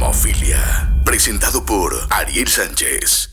Filmofilia, 0.00 0.90
presentado 1.04 1.62
por 1.62 1.92
Ariel 2.08 2.48
Sánchez. 2.48 3.28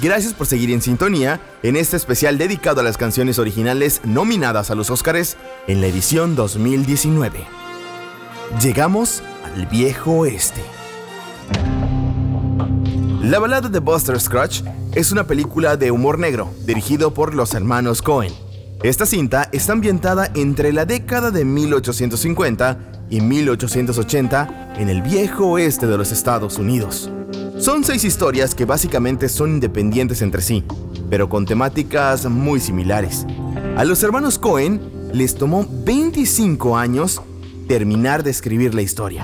Gracias 0.00 0.32
por 0.32 0.46
seguir 0.46 0.70
en 0.70 0.80
sintonía 0.80 1.42
en 1.62 1.76
este 1.76 1.98
especial 1.98 2.38
dedicado 2.38 2.80
a 2.80 2.84
las 2.84 2.96
canciones 2.96 3.38
originales 3.38 4.00
nominadas 4.04 4.70
a 4.70 4.74
los 4.74 4.88
Óscares 4.88 5.36
en 5.66 5.82
la 5.82 5.88
edición 5.88 6.36
2019. 6.36 7.44
Llegamos 8.62 9.22
al 9.44 9.66
viejo 9.66 10.12
oeste. 10.12 10.62
La 13.22 13.38
balada 13.38 13.68
de 13.68 13.78
Buster 13.80 14.18
Scratch 14.18 14.62
es 14.94 15.12
una 15.12 15.24
película 15.24 15.76
de 15.76 15.90
humor 15.90 16.18
negro 16.18 16.50
dirigido 16.64 17.12
por 17.12 17.34
los 17.34 17.52
hermanos 17.52 18.00
Cohen. 18.00 18.32
Esta 18.82 19.04
cinta 19.04 19.46
está 19.52 19.74
ambientada 19.74 20.30
entre 20.34 20.72
la 20.72 20.86
década 20.86 21.30
de 21.30 21.44
1850 21.44 22.78
y 23.10 23.20
1880 23.20 24.74
en 24.78 24.88
el 24.88 25.02
viejo 25.02 25.48
oeste 25.48 25.86
de 25.86 25.98
los 25.98 26.12
Estados 26.12 26.56
Unidos. 26.56 27.10
Son 27.58 27.84
seis 27.84 28.04
historias 28.04 28.54
que 28.54 28.64
básicamente 28.64 29.28
son 29.28 29.50
independientes 29.50 30.22
entre 30.22 30.40
sí, 30.40 30.64
pero 31.10 31.28
con 31.28 31.44
temáticas 31.44 32.24
muy 32.24 32.58
similares. 32.58 33.26
A 33.76 33.84
los 33.84 34.02
hermanos 34.02 34.38
Cohen 34.38 34.80
les 35.12 35.34
tomó 35.34 35.66
25 35.84 36.78
años 36.78 37.20
terminar 37.68 38.22
de 38.22 38.30
escribir 38.30 38.74
la 38.74 38.80
historia. 38.80 39.22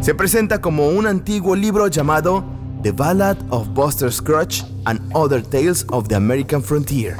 Se 0.00 0.16
presenta 0.16 0.60
como 0.60 0.88
un 0.88 1.06
antiguo 1.06 1.54
libro 1.54 1.86
llamado 1.86 2.44
The 2.82 2.90
Ballad 2.90 3.36
of 3.50 3.68
Buster 3.68 4.12
Scrooge 4.12 4.64
and 4.84 5.00
Other 5.14 5.44
Tales 5.44 5.86
of 5.90 6.08
the 6.08 6.16
American 6.16 6.60
Frontier. 6.60 7.14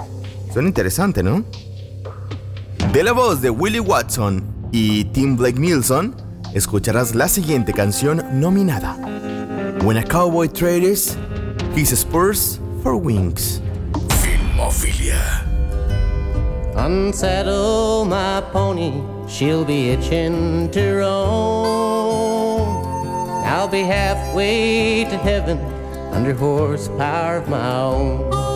Suena 0.52 0.66
interesante, 0.66 1.22
¿no? 1.22 1.44
De 2.96 3.04
la 3.04 3.12
voz 3.12 3.42
de 3.42 3.50
Willie 3.50 3.78
Watson 3.78 4.42
y 4.72 5.04
Tim 5.12 5.36
Blake 5.36 5.60
Nilsson, 5.60 6.16
escucharás 6.54 7.14
la 7.14 7.28
siguiente 7.28 7.74
canción 7.74 8.24
nominada. 8.40 8.96
When 9.84 9.98
a 9.98 10.02
cowboy 10.02 10.48
traders 10.48 11.18
his 11.74 11.90
spurs 11.90 12.58
for 12.82 12.96
wings. 12.96 13.60
Filmofilia. 14.22 15.44
Unsaddle 16.74 18.06
my 18.06 18.40
pony, 18.50 19.02
she'll 19.28 19.66
be 19.66 19.90
itching 19.90 20.70
to 20.70 21.00
roam. 21.00 22.70
I'll 23.44 23.68
be 23.68 23.82
halfway 23.82 25.04
to 25.04 25.18
heaven 25.18 25.58
under 26.14 26.32
horsepower 26.32 27.42
of 27.42 27.48
my 27.50 27.76
own. 27.76 28.55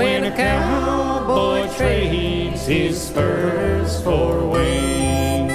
When 0.00 0.24
a 0.24 0.34
cowboy 0.34 1.68
trades 1.76 2.66
his 2.66 2.96
spurs 2.96 4.02
for 4.02 4.48
wings. 4.50 5.52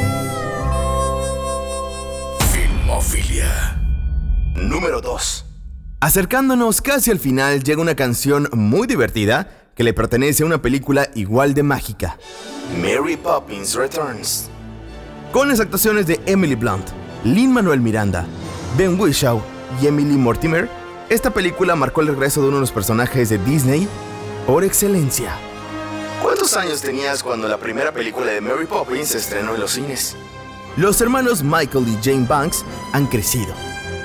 Filmofilia. 2.54 3.82
Número 4.54 5.02
2. 5.02 5.46
Acercándonos 6.00 6.84
casi 6.84 7.10
al 7.10 7.18
final 7.18 7.64
llega 7.64 7.82
una 7.82 7.96
canción 7.96 8.48
muy 8.54 8.86
divertida 8.86 9.50
que 9.74 9.84
le 9.84 9.96
pertenece 9.96 10.44
a 10.44 10.46
una 10.46 10.62
película 10.62 11.10
igual 11.16 11.56
de 11.56 11.64
mágica. 11.64 12.20
Mary 12.80 13.18
Poppins 13.18 13.74
Returns. 13.74 14.52
Con 15.32 15.48
las 15.48 15.60
actuaciones 15.60 16.06
de 16.06 16.20
Emily 16.28 16.54
Blunt, 16.54 16.86
Lin 17.24 17.52
Manuel 17.52 17.82
Miranda, 17.82 18.28
Ben 18.78 19.00
Whishaw 19.00 19.42
y 19.82 19.88
Emily 19.88 20.18
Mortimer, 20.18 20.70
esta 21.10 21.32
película 21.32 21.76
marcó 21.76 22.02
el 22.02 22.10
regreso 22.10 22.44
de 22.44 22.50
uno 22.50 22.58
de 22.58 22.62
los 22.62 22.72
personajes 22.72 23.30
de 23.30 23.40
Disney 23.40 23.88
por 24.46 24.64
excelencia. 24.64 25.34
¿Cuántos 26.22 26.56
años 26.56 26.82
tenías 26.82 27.24
cuando 27.24 27.48
la 27.48 27.58
primera 27.58 27.92
película 27.92 28.28
de 28.28 28.42
Mary 28.42 28.66
Poppins 28.66 29.10
se 29.10 29.18
estrenó 29.18 29.56
en 29.56 29.62
los 29.62 29.72
cines? 29.72 30.16
Los 30.78 31.02
hermanos 31.02 31.44
Michael 31.44 31.88
y 31.88 31.98
Jane 32.04 32.28
Banks 32.28 32.64
han 32.94 33.08
crecido. 33.08 33.54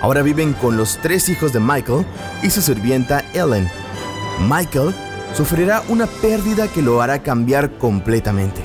Ahora 0.01 0.23
viven 0.23 0.55
con 0.55 0.77
los 0.77 0.99
tres 1.03 1.29
hijos 1.29 1.53
de 1.53 1.61
Michael 1.61 2.07
y 2.43 2.51
su 2.51 2.63
sirvienta 2.63 3.25
Ellen. 3.35 3.71
Michael 4.49 4.95
sufrirá 5.35 5.83
una 5.89 6.07
pérdida 6.07 6.69
que 6.69 6.81
lo 6.81 7.03
hará 7.03 7.23
cambiar 7.23 7.77
completamente. 7.79 8.63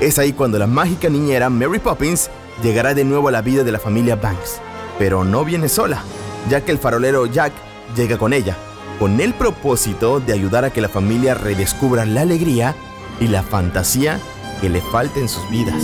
Es 0.00 0.18
ahí 0.18 0.32
cuando 0.32 0.58
la 0.58 0.66
mágica 0.66 1.08
niñera 1.08 1.48
Mary 1.48 1.78
Poppins 1.78 2.28
llegará 2.62 2.94
de 2.94 3.04
nuevo 3.04 3.28
a 3.28 3.32
la 3.32 3.42
vida 3.42 3.62
de 3.62 3.72
la 3.72 3.78
familia 3.78 4.16
Banks. 4.16 4.60
Pero 4.98 5.24
no 5.24 5.44
viene 5.44 5.68
sola, 5.68 6.02
ya 6.50 6.64
que 6.64 6.72
el 6.72 6.78
farolero 6.78 7.26
Jack 7.26 7.52
llega 7.96 8.18
con 8.18 8.32
ella, 8.32 8.56
con 8.98 9.20
el 9.20 9.34
propósito 9.34 10.20
de 10.20 10.32
ayudar 10.32 10.64
a 10.64 10.70
que 10.70 10.80
la 10.80 10.88
familia 10.88 11.34
redescubra 11.34 12.04
la 12.04 12.22
alegría 12.22 12.74
y 13.20 13.28
la 13.28 13.42
fantasía 13.42 14.20
que 14.60 14.68
le 14.68 14.80
falta 14.80 15.20
en 15.20 15.28
sus 15.28 15.48
vidas. 15.50 15.82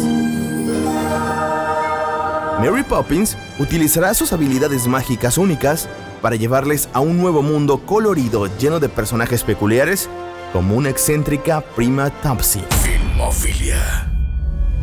Mary 2.61 2.83
Poppins 2.83 3.37
utilizará 3.59 4.13
sus 4.13 4.33
habilidades 4.33 4.87
mágicas 4.87 5.39
únicas 5.39 5.89
para 6.21 6.37
llevarles 6.37 6.89
a 6.93 7.01
un 7.01 7.17
nuevo 7.17 7.43
mundo 7.43 7.87
colorido 7.87 8.47
lleno 8.59 8.81
de 8.81 8.89
personajes 8.89 9.43
peculiares 9.45 10.09
como 10.53 10.77
una 10.77 10.91
excéntrica 10.91 11.61
prima 11.61 12.11
Topsy. 12.11 12.61
Filmofilia. 12.83 14.11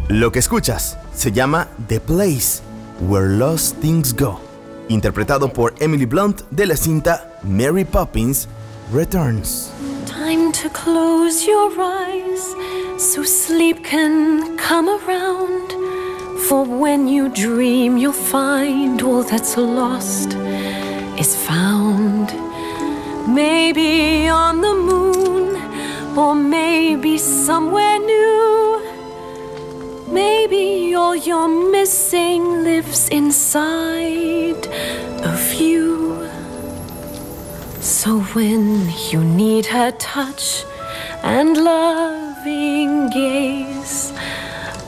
Lo 0.07 0.31
que 0.31 0.39
escuchas 0.39 0.97
se 1.13 1.31
llama 1.31 1.67
The 1.87 1.99
Place 1.99 2.61
Where 3.01 3.27
Lost 3.27 3.79
Things 3.79 4.15
Go, 4.15 4.39
interpretado 4.89 5.51
por 5.51 5.73
Emily 5.79 6.05
Blunt 6.05 6.41
de 6.51 6.65
la 6.65 6.75
cinta 6.75 7.39
Mary 7.43 7.85
Poppins 7.85 8.47
Returns. 8.93 9.71
Time 10.05 10.51
to 10.51 10.69
close 10.69 11.45
your 11.45 11.71
eyes 11.79 12.55
so 12.97 13.23
sleep 13.23 13.83
can 13.83 14.57
come 14.57 14.89
around. 14.89 15.73
For 16.47 16.63
when 16.63 17.07
you 17.07 17.29
dream, 17.29 17.97
you'll 17.97 18.13
find 18.13 19.01
all 19.01 19.23
that's 19.23 19.57
lost 19.57 20.33
is 21.19 21.35
found. 21.35 22.33
Maybe 23.27 24.29
on 24.29 24.61
the 24.61 24.73
moon, 24.73 25.57
or 26.17 26.33
maybe 26.33 27.17
somewhere 27.17 27.99
new. 27.99 28.36
Maybe 30.49 30.95
all 30.95 31.13
you're 31.13 31.71
missing 31.71 32.63
lives 32.63 33.09
inside 33.09 34.65
of 35.25 35.53
you. 35.53 36.25
So 37.81 38.21
when 38.33 38.89
you 39.09 39.25
need 39.25 39.65
her 39.65 39.91
touch 39.91 40.63
and 41.21 41.57
loving 41.57 43.09
gaze, 43.09 44.13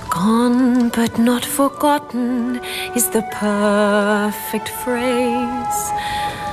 gone 0.09 0.88
but 0.90 1.20
not 1.20 1.44
forgotten 1.44 2.62
is 2.96 3.09
the 3.09 3.24
perfect 3.34 4.70
phrase. 4.70 5.81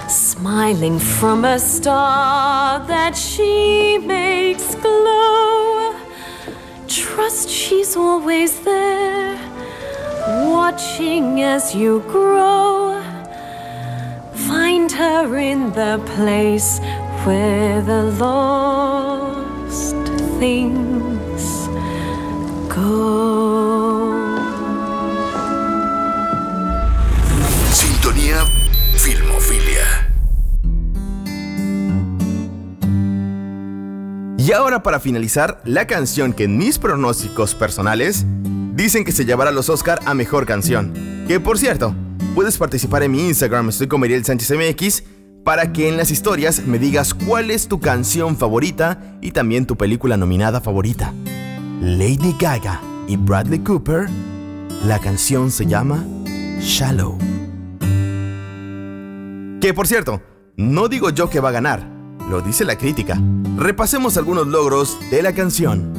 Smiling 0.09 0.99
from 0.99 1.45
a 1.45 1.61
star 1.61 2.85
that 2.89 3.17
she 3.17 3.99
makes 3.99 4.75
glow. 4.75 5.46
Trust 7.17 7.49
she's 7.49 7.97
always 7.97 8.61
there, 8.61 9.39
watching 10.53 11.41
as 11.41 11.75
you 11.75 12.01
grow. 12.01 13.01
Find 14.35 14.93
her 14.93 15.39
in 15.39 15.73
the 15.73 15.99
place 16.15 16.79
where 17.25 17.81
the 17.81 18.03
lost 18.21 19.97
things 20.39 21.69
go. 22.69 23.36
Y 34.47 34.53
ahora 34.53 34.81
para 34.81 35.01
finalizar, 35.01 35.61
la 35.65 35.89
canción 35.89 36.33
que 36.33 36.47
mis 36.47 36.79
pronósticos 36.79 37.57
personales 37.57 38.25
dicen 38.77 39.05
que 39.05 39.11
se 39.11 39.25
llevará 39.25 39.51
los 39.51 39.69
Oscar 39.69 39.99
a 40.05 40.15
Mejor 40.15 40.47
Canción. 40.47 40.95
Que 41.27 41.41
por 41.41 41.59
cierto, 41.59 41.97
puedes 42.37 42.57
participar 42.57 43.03
en 43.03 43.11
mi 43.11 43.27
Instagram, 43.27 43.71
estoy 43.71 43.89
con 43.89 44.01
Miriel 44.01 44.25
Sánchez 44.25 44.53
MX, 44.53 45.03
para 45.43 45.73
que 45.73 45.89
en 45.89 45.97
las 45.97 46.13
historias 46.13 46.65
me 46.65 46.79
digas 46.79 47.13
cuál 47.13 47.51
es 47.51 47.67
tu 47.67 47.81
canción 47.81 48.37
favorita 48.37 49.19
y 49.21 49.33
también 49.33 49.67
tu 49.67 49.75
película 49.75 50.17
nominada 50.17 50.61
favorita. 50.61 51.13
Lady 51.81 52.37
Gaga 52.39 52.81
y 53.09 53.17
Bradley 53.17 53.59
Cooper, 53.65 54.07
la 54.85 55.01
canción 55.01 55.51
se 55.51 55.67
llama 55.67 56.05
Shallow. 56.61 57.19
Que 59.61 59.75
por 59.75 59.89
cierto, 59.89 60.23
no 60.55 60.87
digo 60.87 61.11
yo 61.11 61.29
que 61.31 61.41
va 61.41 61.49
a 61.49 61.53
ganar, 61.53 61.96
lo 62.29 62.41
dice 62.41 62.65
la 62.65 62.77
crítica. 62.77 63.21
Repasemos 63.57 64.17
algunos 64.17 64.47
logros 64.47 64.99
de 65.11 65.23
la 65.23 65.33
canción. 65.35 65.93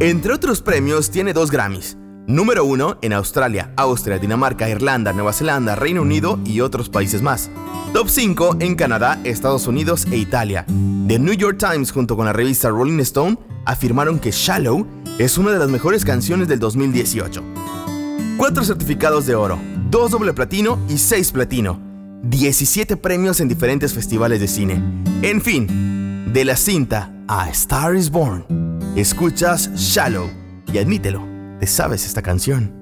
Entre 0.00 0.32
otros 0.32 0.60
premios 0.62 1.10
tiene 1.10 1.32
dos 1.32 1.50
Grammys. 1.50 1.96
Número 2.26 2.64
1 2.64 2.98
en 3.02 3.12
Australia, 3.12 3.72
Austria, 3.76 4.18
Dinamarca, 4.18 4.68
Irlanda, 4.68 5.12
Nueva 5.12 5.32
Zelanda, 5.32 5.74
Reino 5.74 6.02
Unido 6.02 6.38
y 6.44 6.60
otros 6.60 6.88
países 6.88 7.20
más. 7.20 7.50
Top 7.92 8.08
5 8.08 8.56
en 8.60 8.74
Canadá, 8.74 9.20
Estados 9.24 9.66
Unidos 9.66 10.06
e 10.10 10.16
Italia. 10.16 10.64
The 11.08 11.18
New 11.18 11.34
York 11.34 11.58
Times 11.58 11.90
junto 11.90 12.16
con 12.16 12.26
la 12.26 12.32
revista 12.32 12.70
Rolling 12.70 13.00
Stone 13.00 13.38
afirmaron 13.66 14.18
que 14.18 14.30
Shallow 14.30 14.86
es 15.18 15.36
una 15.36 15.50
de 15.50 15.58
las 15.58 15.68
mejores 15.68 16.04
canciones 16.04 16.48
del 16.48 16.58
2018. 16.58 17.42
Cuatro 18.38 18.64
certificados 18.64 19.26
de 19.26 19.34
oro, 19.34 19.58
dos 19.90 20.12
doble 20.12 20.32
platino 20.32 20.78
y 20.88 20.98
seis 20.98 21.32
platino. 21.32 21.91
17 22.22 22.96
premios 22.96 23.40
en 23.40 23.48
diferentes 23.48 23.92
festivales 23.92 24.40
de 24.40 24.48
cine. 24.48 24.82
En 25.22 25.40
fin, 25.40 26.32
de 26.32 26.44
la 26.44 26.56
cinta 26.56 27.12
a 27.28 27.48
Star 27.50 27.96
is 27.96 28.10
Born, 28.10 28.44
escuchas 28.96 29.70
Shallow 29.74 30.30
y 30.72 30.78
admítelo, 30.78 31.26
te 31.58 31.66
sabes 31.66 32.06
esta 32.06 32.22
canción. 32.22 32.81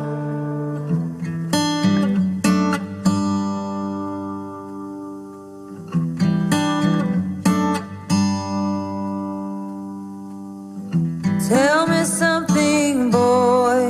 Tell 11.51 11.85
me 11.85 12.05
something, 12.05 13.11
boy. 13.11 13.83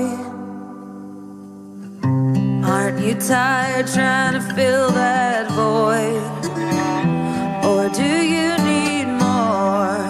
Aren't 2.66 3.00
you 3.06 3.14
tired 3.14 3.86
trying 3.86 4.34
to 4.34 4.42
fill 4.56 4.90
that 4.90 5.52
void? 5.52 6.24
Or 7.64 7.88
do 7.90 8.12
you 8.34 8.58
need 8.70 9.06
more? 9.26 10.02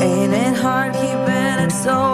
Ain't 0.00 0.32
it 0.32 0.54
hard 0.62 0.92
keeping 0.92 1.56
it 1.64 1.72
so 1.72 2.13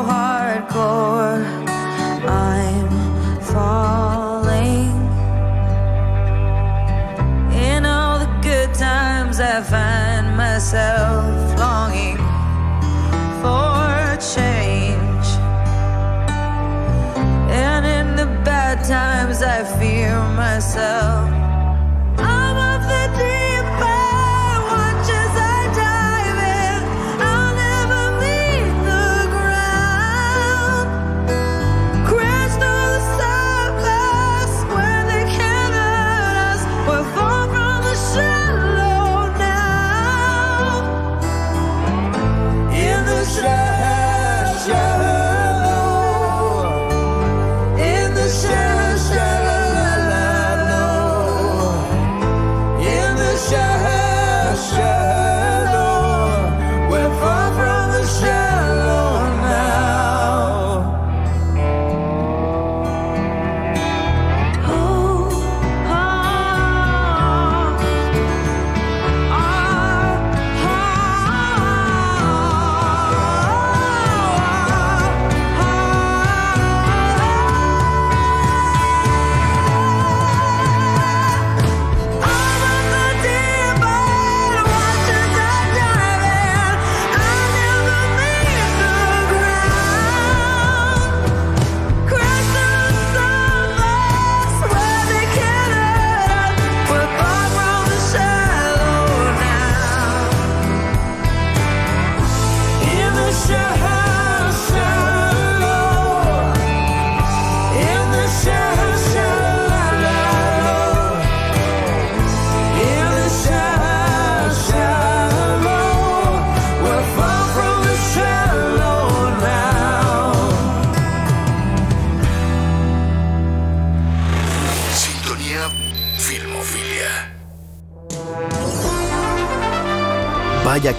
myself. 20.71 21.20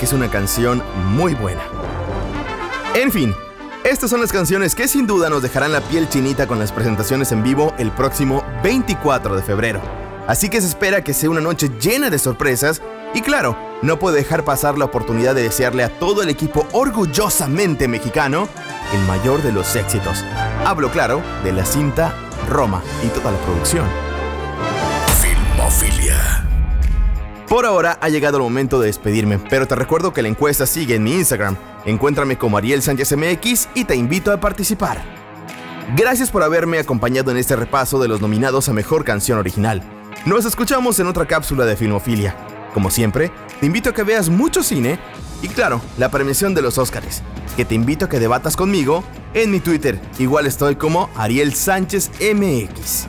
Que 0.02 0.06
es 0.06 0.14
una 0.14 0.32
canción 0.32 0.82
muy 1.10 1.36
buena. 1.36 1.62
En 2.96 3.12
fin, 3.12 3.36
estas 3.84 4.10
son 4.10 4.20
las 4.20 4.32
canciones 4.32 4.74
que 4.74 4.88
sin 4.88 5.06
duda 5.06 5.30
nos 5.30 5.44
dejarán 5.44 5.72
la 5.72 5.80
piel 5.80 6.10
chinita 6.10 6.48
con 6.48 6.58
las 6.58 6.72
presentaciones 6.72 7.32
en 7.32 7.44
vivo 7.44 7.72
el 7.78 7.92
próximo 7.92 8.44
24 8.64 9.36
de 9.36 9.44
febrero. 9.44 9.80
Así 10.26 10.50
que 10.50 10.60
se 10.60 10.66
espera 10.66 11.04
que 11.04 11.14
sea 11.14 11.30
una 11.30 11.40
noche 11.40 11.70
llena 11.80 12.10
de 12.10 12.18
sorpresas 12.18 12.82
y 13.14 13.22
claro, 13.22 13.56
no 13.84 14.00
puedo 14.00 14.16
dejar 14.16 14.44
pasar 14.44 14.76
la 14.76 14.86
oportunidad 14.86 15.36
de 15.36 15.44
desearle 15.44 15.84
a 15.84 16.00
todo 16.00 16.24
el 16.24 16.30
equipo 16.30 16.66
orgullosamente 16.72 17.88
mexicano 17.88 18.50
el 18.96 19.02
mayor 19.02 19.44
de 19.44 19.52
los 19.52 19.76
éxitos. 19.76 20.26
Hablo 20.66 20.90
claro 20.90 21.22
de 21.44 21.54
la 21.54 21.64
cinta 21.64 22.16
Roma 22.50 22.82
y 23.06 23.10
toda 23.10 23.32
la 23.32 23.38
producción. 23.38 23.86
Filmofilia. 25.22 26.51
Por 27.52 27.66
ahora 27.66 27.98
ha 28.00 28.08
llegado 28.08 28.38
el 28.38 28.44
momento 28.44 28.80
de 28.80 28.88
despedirme, 28.88 29.38
pero 29.38 29.68
te 29.68 29.76
recuerdo 29.76 30.14
que 30.14 30.22
la 30.22 30.30
encuesta 30.30 30.66
sigue 30.66 30.96
en 30.96 31.04
mi 31.04 31.16
Instagram. 31.16 31.58
Encuéntrame 31.84 32.38
como 32.38 32.58
Ariel 32.58 32.82
Sánchez 32.82 33.18
MX 33.18 33.68
y 33.76 33.84
te 33.84 33.94
invito 33.94 34.32
a 34.32 34.40
participar. 34.40 35.04
Gracias 35.98 36.32
por 36.32 36.44
haberme 36.44 36.80
acompañado 36.80 37.30
en 37.30 37.36
este 37.36 37.58
repaso 37.58 38.00
de 38.00 38.08
los 38.08 38.22
nominados 38.22 38.70
a 38.70 38.74
Mejor 38.74 39.04
Canción 39.04 39.38
Original. 39.38 39.84
Nos 40.26 40.46
escuchamos 40.46 40.98
en 41.02 41.08
otra 41.08 41.26
cápsula 41.26 41.66
de 41.66 41.76
Filmofilia. 41.76 42.38
Como 42.74 42.90
siempre, 42.90 43.34
te 43.60 43.66
invito 43.66 43.90
a 43.90 43.94
que 43.94 44.04
veas 44.04 44.30
mucho 44.30 44.64
cine 44.64 44.98
y 45.42 45.50
claro, 45.50 45.82
la 45.98 46.10
premiación 46.10 46.54
de 46.54 46.62
los 46.62 46.78
Óscares, 46.78 47.22
que 47.58 47.66
te 47.66 47.76
invito 47.76 48.06
a 48.06 48.08
que 48.08 48.22
debatas 48.22 48.56
conmigo 48.56 49.04
en 49.34 49.52
mi 49.52 49.60
Twitter. 49.60 50.00
Igual 50.20 50.48
estoy 50.48 50.78
como 50.78 51.10
Ariel 51.18 51.54
Sánchez 51.54 52.12
MX. 52.22 53.08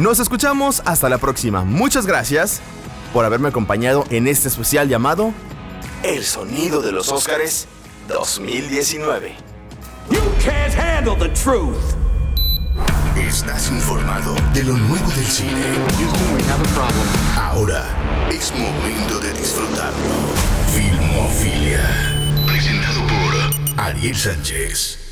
Nos 0.00 0.18
escuchamos 0.18 0.82
hasta 0.86 1.08
la 1.08 1.18
próxima. 1.18 1.62
Muchas 1.62 2.04
gracias 2.04 2.60
por 3.16 3.24
haberme 3.24 3.48
acompañado 3.48 4.04
en 4.10 4.28
este 4.28 4.48
especial 4.48 4.90
llamado 4.90 5.32
El 6.02 6.22
sonido 6.22 6.82
de 6.82 6.92
los 6.92 7.08
Óscares 7.08 7.66
2019. 8.08 9.34
You 10.10 10.18
can't 10.44 10.74
handle 10.74 11.16
the 11.16 11.30
truth. 11.30 11.78
Estás 13.16 13.70
informado 13.70 14.34
de 14.52 14.64
lo 14.64 14.74
nuevo 14.74 15.10
del 15.12 15.24
cine. 15.24 15.50
We 16.34 16.42
have 16.42 16.60
a 16.60 16.74
problem. 16.74 17.08
Ahora 17.38 18.28
es 18.30 18.52
momento 18.52 19.18
de 19.20 19.32
disfrutarlo. 19.32 19.96
Filmofilia. 20.74 21.80
Presentado 22.46 23.00
por 23.00 23.80
Ariel 23.82 24.14
Sánchez. 24.14 25.05